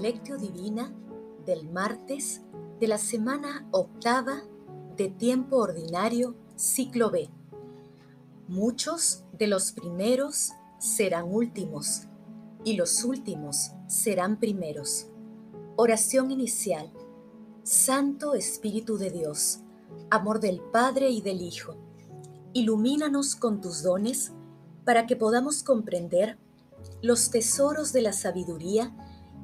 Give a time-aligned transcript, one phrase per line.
[0.00, 0.90] Lectio Divina
[1.44, 2.40] del martes
[2.80, 4.42] de la semana octava
[4.96, 7.28] de tiempo ordinario, ciclo B.
[8.48, 12.04] Muchos de los primeros serán últimos
[12.64, 15.08] y los últimos serán primeros.
[15.76, 16.90] Oración inicial.
[17.62, 19.60] Santo Espíritu de Dios,
[20.08, 21.76] amor del Padre y del Hijo,
[22.54, 24.32] ilumínanos con tus dones
[24.86, 26.38] para que podamos comprender
[27.02, 28.94] los tesoros de la sabiduría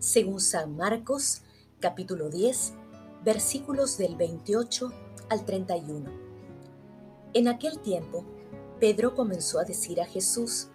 [0.00, 1.42] según San Marcos,
[1.78, 2.72] capítulo 10,
[3.22, 4.90] versículos del 28
[5.28, 6.10] al 31.
[7.34, 8.24] En aquel tiempo,
[8.80, 10.68] Pedro comenzó a decir a Jesús,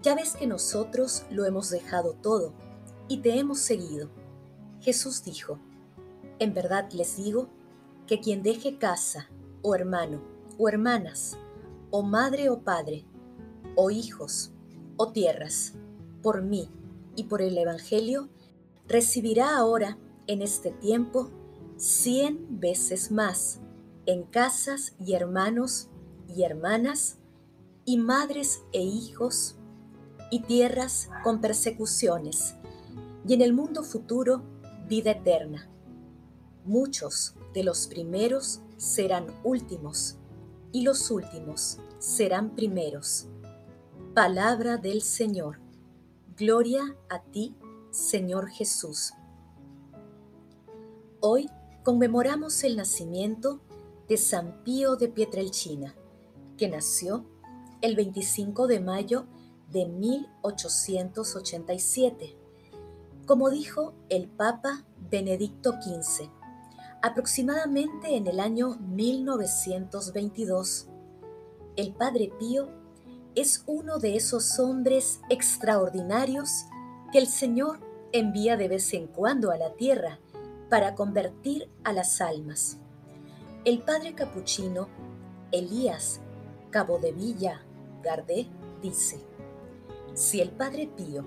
[0.00, 2.54] Ya ves que nosotros lo hemos dejado todo
[3.06, 4.08] y te hemos seguido.
[4.80, 5.58] Jesús dijo,
[6.38, 7.50] En verdad les digo
[8.06, 9.28] que quien deje casa,
[9.60, 10.22] o hermano,
[10.58, 11.36] o hermanas,
[11.90, 13.04] o madre o padre,
[13.76, 14.52] o hijos,
[14.96, 15.74] o tierras,
[16.22, 16.70] por mí
[17.16, 18.28] y por el Evangelio,
[18.86, 21.30] recibirá ahora, en este tiempo,
[21.76, 23.60] cien veces más
[24.06, 25.88] en casas y hermanos
[26.28, 27.18] y hermanas,
[27.84, 29.56] y madres e hijos,
[30.30, 32.54] y tierras con persecuciones,
[33.26, 34.42] y en el mundo futuro
[34.88, 35.68] vida eterna.
[36.64, 40.16] Muchos de los primeros serán últimos,
[40.72, 43.28] y los últimos serán primeros.
[44.14, 45.61] Palabra del Señor.
[46.36, 47.56] Gloria a ti,
[47.90, 49.12] Señor Jesús.
[51.20, 51.50] Hoy
[51.82, 53.60] conmemoramos el nacimiento
[54.08, 55.94] de San Pío de Pietrelcina,
[56.56, 57.26] que nació
[57.82, 59.26] el 25 de mayo
[59.70, 62.34] de 1887.
[63.26, 66.30] Como dijo el Papa Benedicto XV,
[67.02, 70.88] aproximadamente en el año 1922,
[71.76, 72.81] el Padre Pío
[73.34, 76.66] es uno de esos hombres extraordinarios
[77.12, 77.80] que el Señor
[78.12, 80.18] envía de vez en cuando a la tierra
[80.68, 82.78] para convertir a las almas.
[83.64, 84.88] El padre capuchino
[85.50, 86.20] Elías
[86.70, 87.62] Cabo de Villa
[88.02, 88.46] Gardé
[88.82, 89.20] dice,
[90.14, 91.24] si el Padre Pío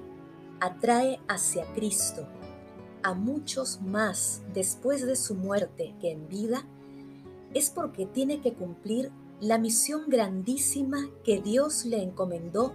[0.60, 2.28] atrae hacia Cristo
[3.04, 6.66] a muchos más después de su muerte que en vida,
[7.54, 9.12] es porque tiene que cumplir
[9.42, 12.74] la misión grandísima que Dios le encomendó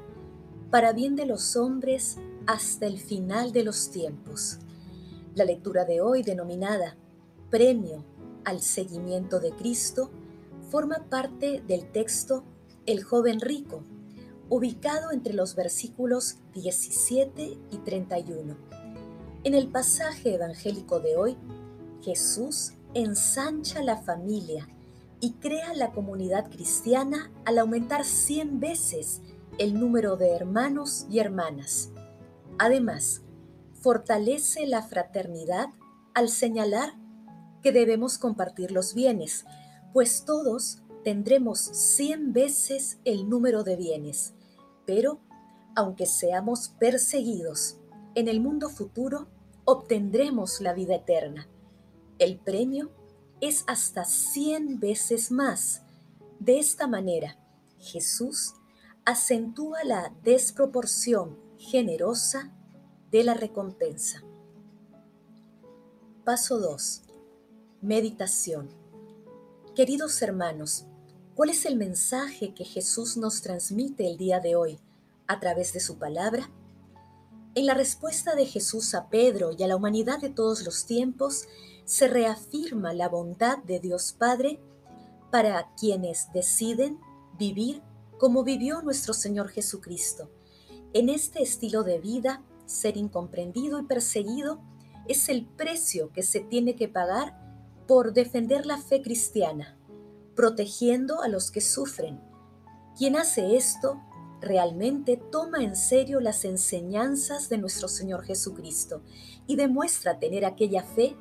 [0.71, 4.59] para bien de los hombres hasta el final de los tiempos.
[5.34, 6.97] La lectura de hoy, denominada
[7.50, 8.04] Premio
[8.44, 10.10] al Seguimiento de Cristo,
[10.71, 12.44] forma parte del texto
[12.87, 13.82] El joven rico,
[14.48, 18.56] ubicado entre los versículos 17 y 31.
[19.44, 21.37] En el pasaje evangélico de hoy,
[22.03, 24.69] Jesús ensancha la familia
[25.20, 29.20] y crea la comunidad cristiana al aumentar 100 veces
[29.58, 31.91] el número de hermanos y hermanas.
[32.58, 33.22] Además,
[33.75, 35.69] fortalece la fraternidad
[36.14, 36.94] al señalar
[37.62, 39.44] que debemos compartir los bienes,
[39.92, 44.34] pues todos tendremos 100 veces el número de bienes.
[44.86, 45.20] Pero,
[45.76, 47.78] aunque seamos perseguidos,
[48.14, 49.28] en el mundo futuro
[49.64, 51.48] obtendremos la vida eterna.
[52.19, 52.91] El premio
[53.40, 55.82] es hasta 100 veces más.
[56.38, 57.38] De esta manera,
[57.78, 58.54] Jesús
[59.04, 62.52] acentúa la desproporción generosa
[63.10, 64.22] de la recompensa.
[66.24, 67.02] Paso 2.
[67.80, 68.68] Meditación.
[69.74, 70.84] Queridos hermanos,
[71.34, 74.78] ¿cuál es el mensaje que Jesús nos transmite el día de hoy
[75.26, 76.50] a través de su palabra?
[77.56, 81.48] En la respuesta de Jesús a Pedro y a la humanidad de todos los tiempos,
[81.84, 84.60] se reafirma la bondad de Dios Padre
[85.32, 87.00] para quienes deciden
[87.36, 87.82] vivir
[88.18, 90.30] como vivió nuestro Señor Jesucristo.
[90.92, 94.60] En este estilo de vida, ser incomprendido y perseguido
[95.08, 97.36] es el precio que se tiene que pagar
[97.88, 99.76] por defender la fe cristiana,
[100.36, 102.20] protegiendo a los que sufren.
[102.96, 104.00] Quien hace esto
[104.41, 109.03] realmente toma en serio las enseñanzas de nuestro Señor Jesucristo
[109.47, 111.16] y demuestra tener aquella fe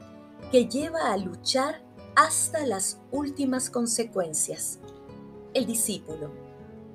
[0.51, 1.83] que lleva a luchar
[2.15, 4.79] hasta las últimas consecuencias.
[5.53, 6.31] El discípulo,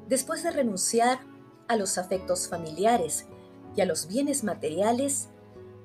[0.08, 1.20] después de renunciar
[1.68, 3.26] a los afectos familiares
[3.76, 5.28] y a los bienes materiales,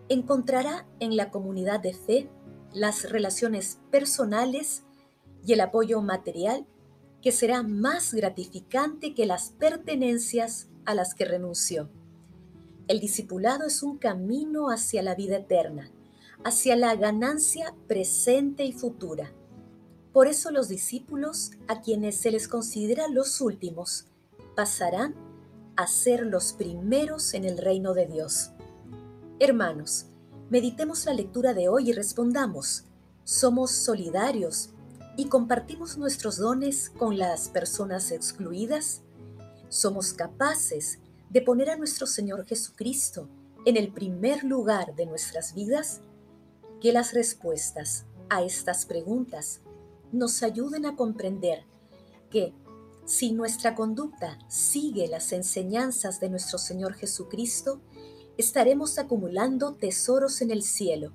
[0.09, 2.29] encontrará en la comunidad de fe
[2.73, 4.83] las relaciones personales
[5.45, 6.65] y el apoyo material
[7.21, 11.89] que será más gratificante que las pertenencias a las que renunció.
[12.87, 15.91] El discipulado es un camino hacia la vida eterna,
[16.43, 19.31] hacia la ganancia presente y futura.
[20.13, 24.07] Por eso los discípulos, a quienes se les considera los últimos,
[24.55, 25.13] pasarán
[25.75, 28.51] a ser los primeros en el reino de Dios.
[29.39, 30.07] Hermanos,
[30.49, 32.85] meditemos la lectura de hoy y respondamos,
[33.23, 34.71] ¿somos solidarios
[35.19, 39.01] y compartimos nuestros dones con las personas excluidas?
[39.67, 40.99] ¿Somos capaces
[41.29, 43.27] de poner a nuestro Señor Jesucristo
[43.65, 45.99] en el primer lugar de nuestras vidas?
[46.79, 49.59] Que las respuestas a estas preguntas
[50.13, 51.65] nos ayuden a comprender
[52.29, 52.53] que
[53.03, 57.81] si nuestra conducta sigue las enseñanzas de nuestro Señor Jesucristo,
[58.37, 61.11] estaremos acumulando tesoros en el cielo,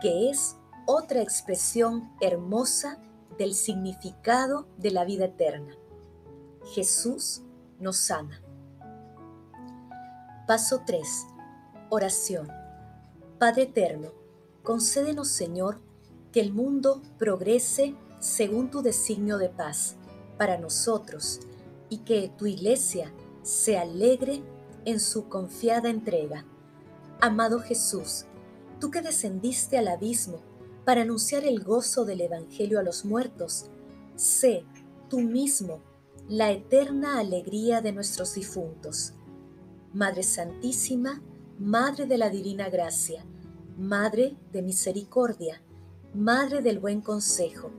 [0.00, 0.56] que es
[0.86, 2.98] otra expresión hermosa
[3.38, 5.76] del significado de la vida eterna.
[6.74, 7.42] Jesús
[7.78, 8.40] nos ama.
[10.46, 11.26] Paso 3.
[11.90, 12.48] Oración.
[13.38, 14.12] Padre eterno,
[14.62, 15.80] concédenos Señor
[16.32, 19.96] que el mundo progrese según tu designio de paz
[20.38, 21.40] para nosotros
[21.88, 24.42] y que tu iglesia se alegre
[24.84, 26.44] en su confiada entrega.
[27.20, 28.24] Amado Jesús,
[28.80, 30.40] tú que descendiste al abismo
[30.84, 33.66] para anunciar el gozo del Evangelio a los muertos,
[34.16, 34.64] sé
[35.08, 35.80] tú mismo
[36.28, 39.14] la eterna alegría de nuestros difuntos.
[39.92, 41.22] Madre Santísima,
[41.58, 43.24] Madre de la Divina Gracia,
[43.76, 45.62] Madre de Misericordia,
[46.14, 47.70] Madre del Buen Consejo,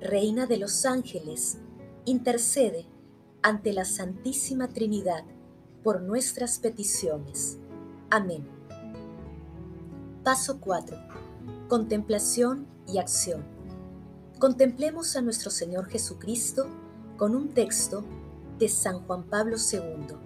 [0.00, 1.58] Reina de los Ángeles,
[2.04, 2.86] intercede
[3.42, 5.24] ante la Santísima Trinidad
[5.82, 7.58] por nuestras peticiones.
[8.10, 8.46] Amén.
[10.22, 11.09] Paso 4
[11.70, 13.44] Contemplación y acción.
[14.40, 16.66] Contemplemos a nuestro Señor Jesucristo
[17.16, 18.02] con un texto
[18.58, 20.16] de San Juan Pablo II.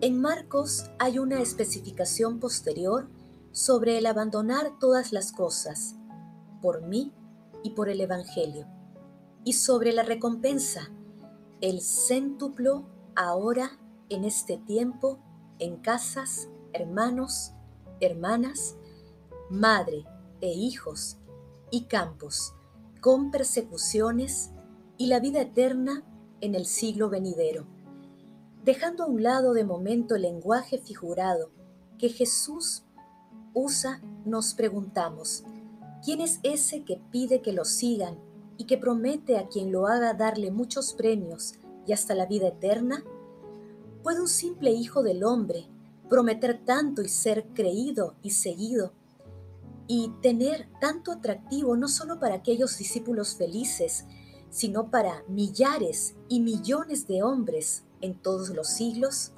[0.00, 3.08] En Marcos hay una especificación posterior
[3.50, 5.96] sobre el abandonar todas las cosas,
[6.62, 7.12] por mí
[7.64, 8.68] y por el Evangelio,
[9.42, 10.88] y sobre la recompensa,
[11.62, 12.86] el céntuplo
[13.16, 13.72] ahora
[14.08, 15.18] en este tiempo
[15.58, 17.50] en casas, hermanos,
[17.98, 18.76] hermanas,
[19.50, 20.04] madre,
[20.44, 21.16] e hijos
[21.70, 22.54] y campos,
[23.00, 24.50] con persecuciones
[24.98, 26.04] y la vida eterna
[26.40, 27.66] en el siglo venidero.
[28.62, 31.50] Dejando a un lado de momento el lenguaje figurado
[31.98, 32.84] que Jesús
[33.54, 35.44] usa, nos preguntamos,
[36.04, 38.18] ¿quién es ese que pide que lo sigan
[38.58, 41.54] y que promete a quien lo haga darle muchos premios
[41.86, 43.02] y hasta la vida eterna?
[44.02, 45.66] ¿Puede un simple hijo del hombre
[46.10, 48.92] prometer tanto y ser creído y seguido
[49.86, 54.06] y tener tanto atractivo no solo para aquellos discípulos felices,
[54.50, 59.32] sino para millares y millones de hombres en todos los siglos?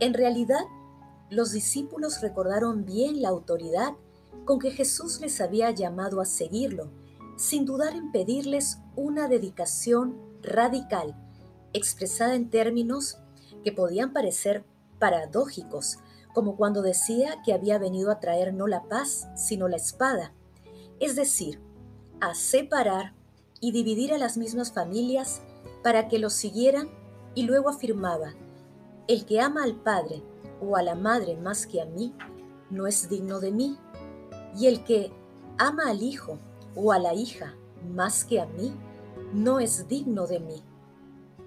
[0.00, 0.64] En realidad,
[1.30, 3.94] los discípulos recordaron bien la autoridad
[4.44, 6.90] con que Jesús les había llamado a seguirlo,
[7.36, 11.14] sin dudar en pedirles una dedicación radical,
[11.72, 13.18] expresada en términos
[13.62, 14.64] que podían parecer
[14.98, 15.98] paradójicos,
[16.38, 20.32] como cuando decía que había venido a traer no la paz, sino la espada,
[21.00, 21.60] es decir,
[22.20, 23.12] a separar
[23.60, 25.42] y dividir a las mismas familias
[25.82, 26.90] para que los siguieran
[27.34, 28.34] y luego afirmaba,
[29.08, 30.22] el que ama al Padre
[30.60, 32.14] o a la Madre más que a mí,
[32.70, 33.76] no es digno de mí,
[34.56, 35.10] y el que
[35.58, 36.38] ama al Hijo
[36.76, 37.56] o a la hija
[37.92, 38.72] más que a mí,
[39.32, 40.62] no es digno de mí,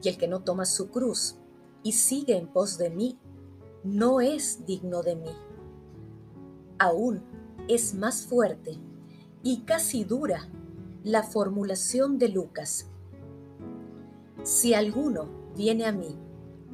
[0.03, 1.37] y el que no toma su cruz
[1.81, 3.17] y sigue en pos de mí,
[3.83, 5.31] no es digno de mí.
[6.77, 7.23] Aún
[7.67, 8.79] es más fuerte
[9.43, 10.49] y casi dura
[11.03, 12.87] la formulación de Lucas.
[14.43, 16.17] Si alguno viene a mí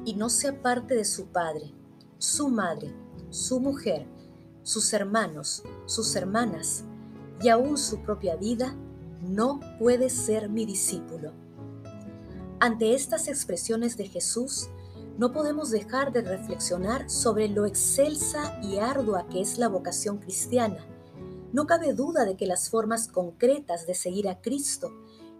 [0.04, 1.74] y no se aparte de su padre,
[2.18, 2.94] su madre,
[3.30, 4.06] su mujer,
[4.62, 6.84] sus hermanos, sus hermanas
[7.42, 8.74] y aún su propia vida,
[9.22, 11.32] no puede ser mi discípulo.
[12.60, 14.68] Ante estas expresiones de Jesús,
[15.18, 20.86] no podemos dejar de reflexionar sobre lo excelsa y ardua que es la vocación cristiana.
[21.52, 24.92] No cabe duda de que las formas concretas de seguir a Cristo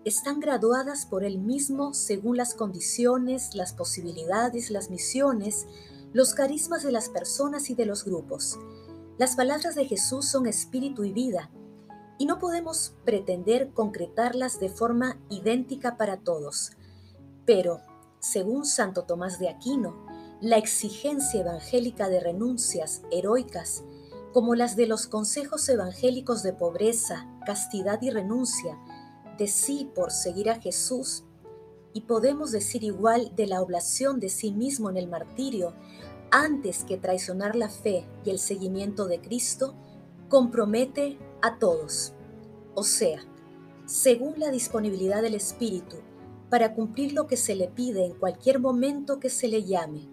[0.04, 5.66] están graduadas por Él mismo según las condiciones, las posibilidades, las misiones,
[6.12, 8.58] los carismas de las personas y de los grupos.
[9.16, 11.50] Las palabras de Jesús son espíritu y vida,
[12.18, 16.72] y no podemos pretender concretarlas de forma idéntica para todos.
[17.46, 17.80] Pero
[18.20, 20.06] según Santo Tomás de Aquino,
[20.40, 23.82] la exigencia evangélica de renuncias heroicas
[24.32, 28.78] como las de los consejos evangélicos de pobreza, castidad y renuncia,
[29.38, 31.24] de sí por seguir a Jesús,
[31.92, 35.74] y podemos decir igual de la oblación de sí mismo en el martirio,
[36.30, 39.74] antes que traicionar la fe y el seguimiento de Cristo,
[40.28, 42.12] compromete a todos.
[42.74, 43.20] O sea,
[43.86, 45.96] según la disponibilidad del Espíritu,
[46.50, 50.08] para cumplir lo que se le pide en cualquier momento que se le llame,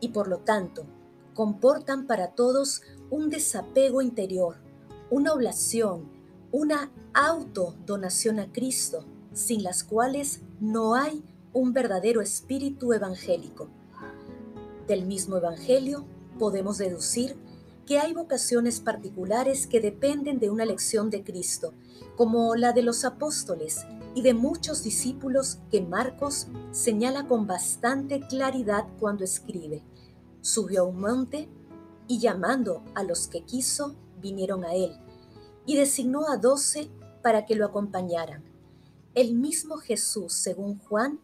[0.00, 0.84] y por lo tanto,
[1.34, 4.56] comportan para todos un desapego interior,
[5.10, 6.10] una oblación,
[6.52, 11.22] una autodonación a Cristo, sin las cuales no hay
[11.52, 13.68] un verdadero espíritu evangélico.
[14.86, 16.04] Del mismo Evangelio
[16.38, 17.36] podemos deducir
[17.86, 21.74] que hay vocaciones particulares que dependen de una lección de Cristo,
[22.16, 28.86] como la de los apóstoles y de muchos discípulos que Marcos señala con bastante claridad
[28.98, 29.84] cuando escribe.
[30.40, 31.48] Subió a un monte
[32.08, 34.98] y llamando a los que quiso, vinieron a él,
[35.64, 36.90] y designó a doce
[37.22, 38.44] para que lo acompañaran.
[39.14, 41.20] El mismo Jesús, según Juan,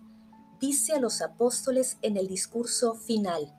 [0.60, 3.52] dice a los apóstoles en el discurso final,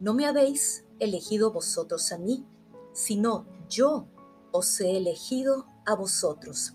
[0.00, 2.46] No me habéis elegido vosotros a mí,
[2.92, 4.08] sino yo
[4.52, 6.74] os he elegido a vosotros.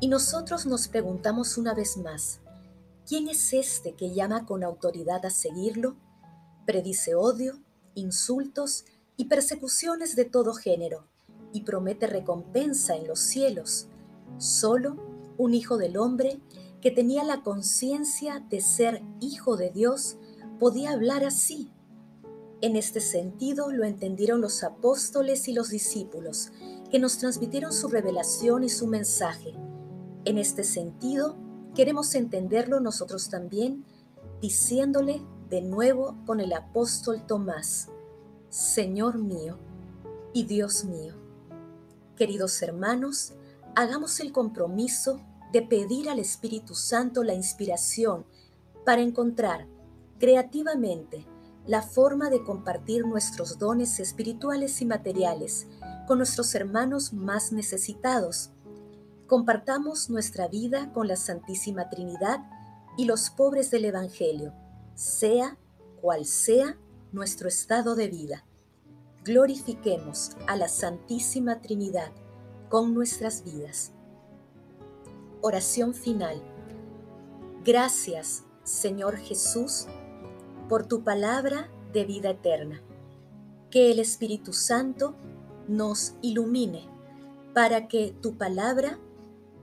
[0.00, 2.40] Y nosotros nos preguntamos una vez más,
[3.04, 5.96] ¿quién es este que llama con autoridad a seguirlo?
[6.66, 7.58] Predice odio,
[7.94, 8.84] insultos
[9.16, 11.04] y persecuciones de todo género,
[11.52, 13.88] y promete recompensa en los cielos.
[14.36, 14.96] Solo
[15.36, 16.40] un hijo del hombre
[16.80, 20.16] que tenía la conciencia de ser hijo de Dios
[20.60, 21.72] podía hablar así.
[22.60, 26.52] En este sentido lo entendieron los apóstoles y los discípulos,
[26.90, 29.54] que nos transmitieron su revelación y su mensaje.
[30.24, 31.36] En este sentido,
[31.74, 33.84] queremos entenderlo nosotros también,
[34.40, 37.88] diciéndole de nuevo con el apóstol Tomás,
[38.50, 39.58] Señor mío
[40.32, 41.14] y Dios mío.
[42.16, 43.32] Queridos hermanos,
[43.74, 45.20] hagamos el compromiso
[45.52, 48.26] de pedir al Espíritu Santo la inspiración
[48.84, 49.66] para encontrar
[50.18, 51.26] creativamente
[51.66, 55.66] la forma de compartir nuestros dones espirituales y materiales
[56.06, 58.50] con nuestros hermanos más necesitados.
[59.28, 62.40] Compartamos nuestra vida con la Santísima Trinidad
[62.96, 64.54] y los pobres del Evangelio,
[64.94, 65.58] sea
[66.00, 66.78] cual sea
[67.12, 68.46] nuestro estado de vida.
[69.24, 72.10] Glorifiquemos a la Santísima Trinidad
[72.70, 73.92] con nuestras vidas.
[75.42, 76.42] Oración final.
[77.66, 79.88] Gracias, Señor Jesús,
[80.70, 82.80] por tu palabra de vida eterna.
[83.70, 85.16] Que el Espíritu Santo
[85.68, 86.88] nos ilumine
[87.52, 88.98] para que tu palabra